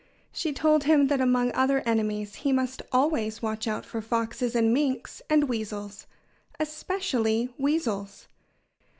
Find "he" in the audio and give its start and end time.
2.37-2.51